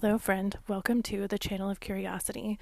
[0.00, 0.58] Hello, friend.
[0.66, 2.58] Welcome to the Channel of Curiosity,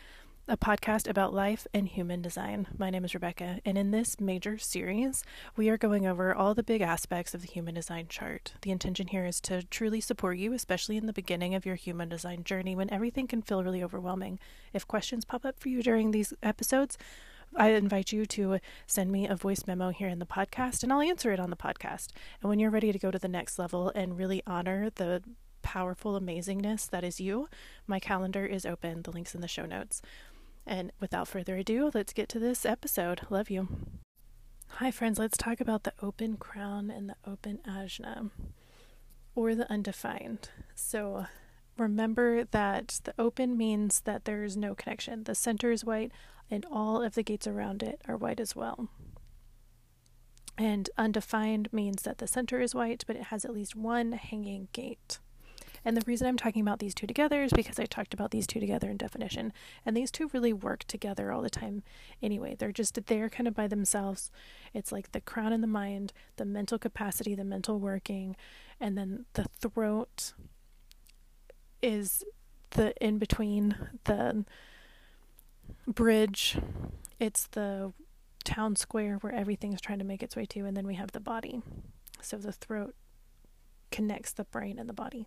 [0.46, 2.66] a podcast about life and human design.
[2.76, 5.24] My name is Rebeka, and in this major series,
[5.56, 8.52] we are going over all the big aspects of the human design chart.
[8.60, 12.10] The intention here is to truly support you, especially in the beginning of your human
[12.10, 14.38] design journey when everything can feel really overwhelming.
[14.74, 16.98] If questions pop up for you during these episodes,
[17.56, 21.00] I invite you to send me a voice memo here in the podcast and I'll
[21.00, 22.08] answer it on the podcast.
[22.42, 25.22] And when you're ready to go to the next level and really honor the
[25.62, 27.48] powerful amazingness that is you,
[27.86, 29.02] my calendar is open.
[29.02, 30.02] The link's in the show notes.
[30.66, 33.22] And without further ado, let's get to this episode.
[33.30, 33.68] Love you.
[34.76, 35.18] Hi, friends.
[35.18, 38.30] Let's talk about the open crown and the open ajna,
[39.34, 40.48] or the undefined.
[40.74, 41.26] So,
[41.76, 45.24] remember that the open means that there is no connection.
[45.24, 46.12] The center is white,
[46.50, 48.88] and all of the gates around it are white as well.
[50.56, 54.68] And undefined means that the center is white, but it has at least one hanging
[54.72, 55.18] gate.
[55.84, 58.46] And the reason I'm talking about these two together is because I talked about these
[58.46, 59.52] two together in definition.
[59.84, 61.82] And these two really work together all the time
[62.22, 62.54] anyway.
[62.56, 64.30] They're just there kind of by themselves.
[64.72, 68.36] It's like the crown and the mind, the mental capacity, the mental working,
[68.80, 70.34] and then the throat
[71.82, 72.24] is
[72.70, 74.44] the in between, the
[75.86, 76.58] bridge.
[77.18, 77.92] It's the
[78.44, 81.20] town square where everything's trying to make its way to, and then we have the
[81.20, 81.62] body.
[82.20, 82.94] So the throat
[83.90, 85.26] connects the brain and the body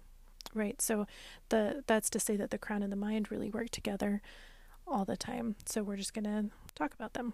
[0.55, 0.81] right?
[0.81, 1.07] So
[1.49, 4.21] the that's to say that the crown and the mind really work together
[4.87, 5.55] all the time.
[5.65, 7.33] So we're just going to talk about them.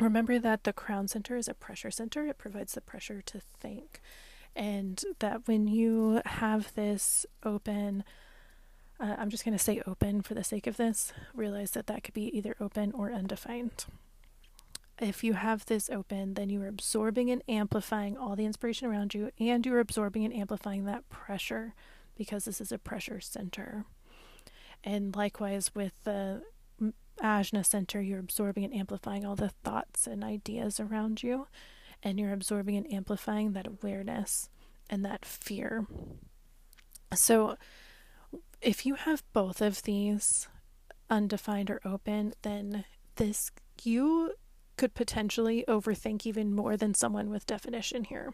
[0.00, 2.26] Remember that the crown center is a pressure center.
[2.26, 4.00] It provides the pressure to think.
[4.56, 8.04] And that when you have this open
[9.00, 11.12] uh, I'm just going to say open for the sake of this.
[11.34, 13.86] Realize that that could be either open or undefined.
[15.00, 19.12] If you have this open, then you are absorbing and amplifying all the inspiration around
[19.12, 21.74] you, and you're absorbing and amplifying that pressure
[22.16, 23.84] because this is a pressure center.
[24.82, 26.42] And likewise with the
[27.22, 31.46] ajna center, you're absorbing and amplifying all the thoughts and ideas around you,
[32.02, 34.48] and you're absorbing and amplifying that awareness
[34.90, 35.86] and that fear.
[37.14, 37.56] So,
[38.60, 40.48] if you have both of these
[41.10, 42.84] undefined or open, then
[43.16, 43.50] this
[43.82, 44.34] you
[44.76, 48.32] could potentially overthink even more than someone with definition here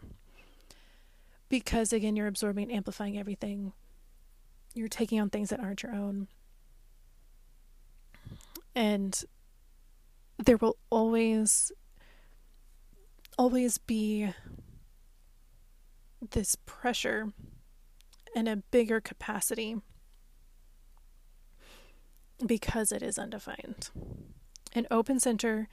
[1.51, 3.73] because again you're absorbing and amplifying everything.
[4.73, 6.29] You're taking on things that aren't your own.
[8.73, 9.21] And
[10.43, 11.73] there will always
[13.37, 14.29] always be
[16.31, 17.33] this pressure
[18.33, 19.75] and a bigger capacity
[22.45, 23.89] because it is undefined.
[24.73, 25.67] An open center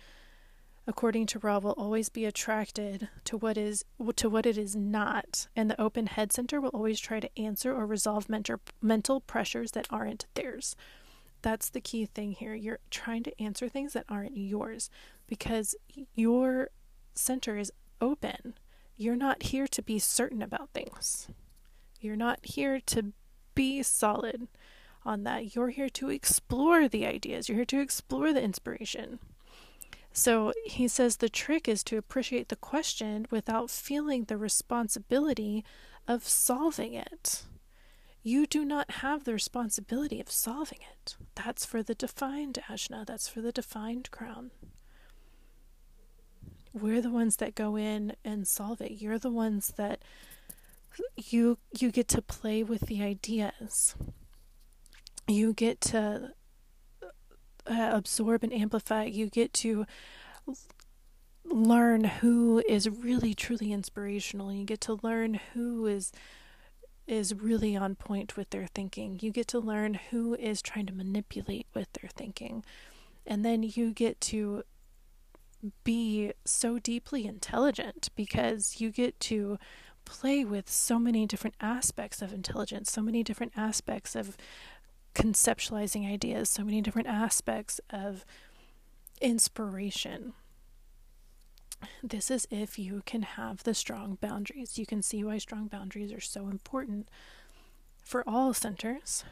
[0.89, 3.85] according to Ra, will always be attracted to what is
[4.17, 7.75] to what it is not, and the open head center will always try to answer
[7.75, 10.75] or resolve mentor, mental pressures that aren't theirs.
[11.43, 12.55] That's the key thing here.
[12.55, 14.89] You're trying to answer things that aren't yours
[15.27, 15.77] because
[16.15, 16.71] your
[17.15, 18.55] center is open.
[18.97, 21.29] You're not here to be certain about things.
[22.01, 23.13] You're not here to
[23.55, 24.49] be solid
[25.05, 25.55] on that.
[25.55, 27.49] You're here to explore the ideas.
[27.49, 29.19] You're here to explore the inspiration.
[30.19, 35.65] So he says the trick is to appreciate the question without feeling the responsibility
[36.09, 37.45] of solving it.
[38.25, 41.17] You do not have the responsibility of solving it.
[41.37, 44.51] That's for the defined ajna, that's for the defined crown.
[46.75, 49.01] We're the ones that go in and solve it.
[49.01, 50.03] You're the ones that
[51.15, 53.95] you you get to play with the ideas.
[55.29, 56.33] You get to
[57.69, 59.87] uh, absorb and amplify, you get to
[61.45, 64.53] learn who is really truly inspirational.
[64.53, 66.13] You get to learn who is
[67.07, 69.19] is really on point with their thinking.
[69.23, 72.63] You get to learn who is trying to manipulate with their thinking.
[73.27, 74.63] And then you get to
[75.85, 79.59] be so deeply intelligent because you get to
[80.05, 84.37] play with so many different aspects of intelligence, so many different aspects of
[85.15, 88.25] conceptualizing ideas, so many different aspects of
[89.21, 90.35] inspiration.
[92.03, 94.79] This is if you can have the strong boundaries.
[94.79, 97.09] You can see why strong boundaries are so important
[98.03, 99.25] for all centers.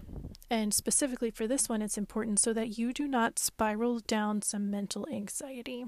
[0.50, 4.70] And specifically for this one, it's important so that you do not spiral down some
[4.70, 5.86] mental anxiety.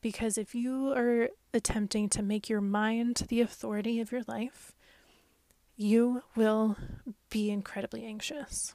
[0.00, 4.72] Because if you are attempting to make your mind the authority of your life,
[5.76, 6.76] you will
[7.30, 8.72] be incredibly anxious.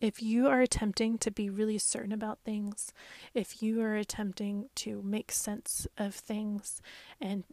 [0.00, 2.92] If you are attempting to be really certain about things,
[3.34, 6.82] if you are attempting to make sense of things
[7.20, 7.44] and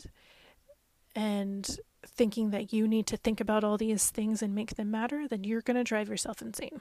[1.16, 5.28] and thinking that you need to think about all these things and make them matter,
[5.28, 6.80] then you're going to drive yourself insane.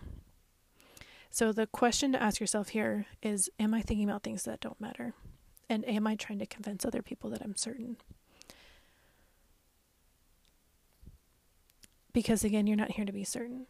[1.31, 4.81] So, the question to ask yourself here is Am I thinking about things that don't
[4.81, 5.15] matter?
[5.69, 7.99] And am I trying to convince other people that I'm certain?
[12.12, 13.66] Because again, you're not here to be certain.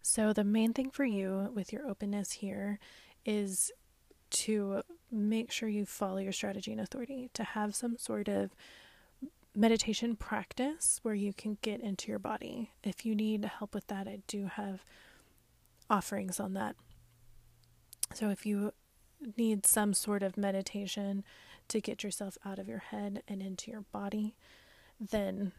[0.00, 2.78] So, the main thing for you with your openness here
[3.24, 3.72] is
[4.30, 8.54] to make sure you follow your strategy and authority, to have some sort of
[9.56, 12.72] meditation practice where you can get into your body.
[12.82, 14.84] If you need help with that, I do have
[15.88, 16.76] offerings on that.
[18.12, 18.72] So if you
[19.36, 21.24] need some sort of meditation
[21.68, 24.34] to get yourself out of your head and into your body,
[25.00, 25.52] then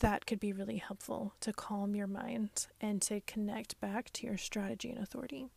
[0.00, 4.36] that could be really helpful to calm your mind and to connect back to your
[4.36, 5.48] strategy and authority.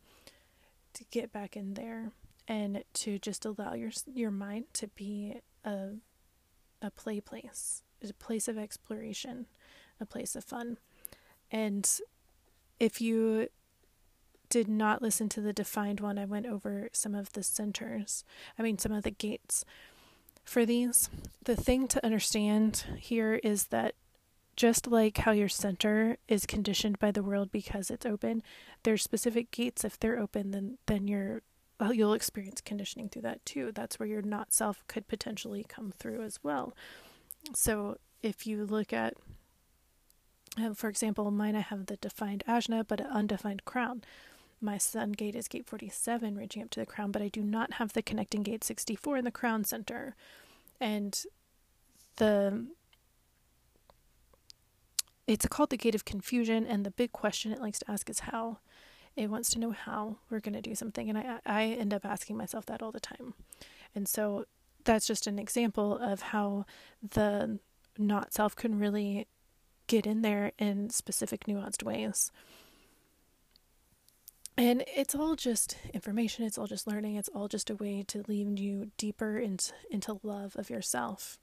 [0.94, 2.10] To get back in there
[2.48, 5.90] and to just allow your your mind to be a
[6.82, 9.46] a play place, a place of exploration,
[10.00, 10.78] a place of fun.
[11.50, 11.88] And
[12.78, 13.48] if you
[14.50, 18.24] did not listen to the defined one, I went over some of the centers,
[18.58, 19.64] I mean, some of the gates
[20.44, 21.08] for these.
[21.44, 23.94] The thing to understand here is that
[24.56, 28.42] just like how your center is conditioned by the world because it's open,
[28.82, 29.84] there's specific gates.
[29.84, 31.42] If they're open, then then you're
[31.78, 33.72] well, you'll experience conditioning through that too.
[33.72, 36.74] That's where your not self could potentially come through as well.
[37.54, 39.14] So if you look at,
[40.58, 44.02] um, for example, mine, I have the defined ajna but an undefined crown.
[44.60, 47.74] My sun gate is gate 47, reaching up to the crown, but I do not
[47.74, 50.14] have the connecting gate 64 in the crown center.
[50.80, 51.22] And
[52.16, 52.66] the
[55.26, 58.20] it's called the gate of confusion, and the big question it likes to ask is
[58.20, 58.58] how.
[59.16, 61.10] It wants to know how we're going to do something.
[61.10, 63.34] And I, I end up asking myself that all the time.
[63.92, 64.44] And so
[64.84, 66.64] that's just an example of how
[67.02, 67.58] the
[67.98, 69.26] not self can really
[69.88, 72.30] get in there in specific, nuanced ways.
[74.56, 78.22] And it's all just information, it's all just learning, it's all just a way to
[78.28, 81.38] lead you deeper into, into love of yourself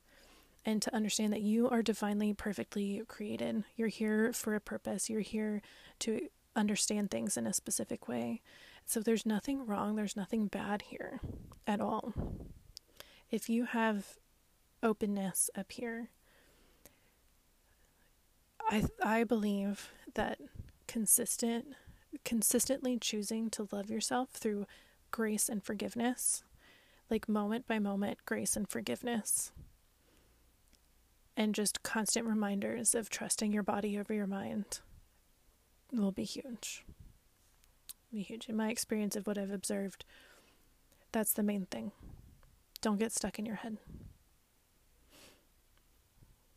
[0.66, 3.64] and to understand that you are divinely perfectly created.
[3.76, 5.62] You're here for a purpose, you're here
[6.00, 8.42] to understand things in a specific way.
[8.86, 11.22] So there's nothing wrong, there's nothing bad here
[11.66, 12.14] at all.
[13.32, 14.18] If you have
[14.84, 16.10] openness up here,
[18.70, 20.40] I I believe that
[20.88, 21.68] consistent
[22.24, 24.66] consistently choosing to love yourself through
[25.12, 26.44] grace and forgiveness,
[27.10, 29.52] like moment by moment grace and forgiveness.
[31.36, 34.80] And just constant reminders of trusting your body over your mind
[35.92, 36.84] will be huge.
[38.12, 38.50] Be huge.
[38.50, 40.04] In my experience of what I've observed,
[41.12, 41.92] that's the main thing.
[42.82, 43.78] Don't get stuck in your head.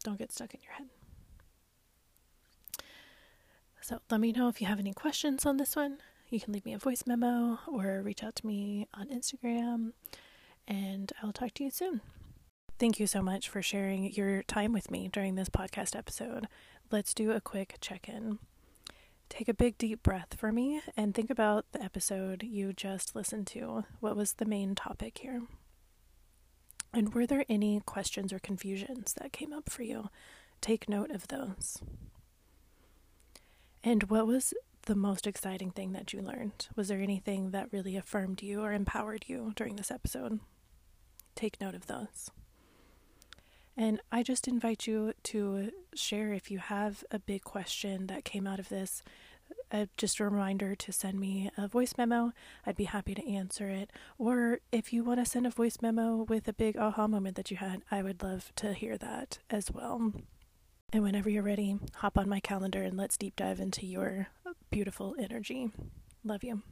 [0.03, 0.89] Don't get stuck in your head.
[3.91, 5.99] So let me know if you have any questions on this one.
[6.29, 9.95] You can leave me a voice memo or reach out to me on Instagram,
[10.69, 12.01] and I'll talk to you soon.
[12.79, 16.47] Thank you so much for sharing your time with me during this podcast episode.
[16.93, 18.39] Let's do a quick check in.
[19.29, 23.49] Take a big deep breath for me and think about the episode you just listened
[23.49, 23.87] to.
[23.99, 25.43] What was the main topic here?
[26.95, 30.11] And were there any questions or confusions that came up for you?
[30.61, 31.83] Take note of those.
[33.83, 34.53] And what was
[34.87, 36.69] the most exciting thing that you learned?
[36.77, 40.41] Was there anything that really affirmed you or empowered you during this episode?
[41.35, 42.31] Take note of those.
[43.77, 48.47] And I just invite you to share if you have a big question that came
[48.47, 49.03] out of this.
[49.73, 52.33] Uh, just a reminder to send me a voice memo.
[52.67, 53.91] I'd be happy to answer it.
[54.19, 57.51] Or if you want to send a voice memo with a big aha moment that
[57.51, 60.13] you had, I would love to hear that as well.
[60.93, 64.27] And whenever you're ready, hop on my calendar and let's deep dive into your
[64.71, 65.71] beautiful energy.
[66.25, 66.63] Love you.